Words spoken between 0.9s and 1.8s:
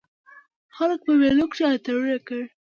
په مېلو کښي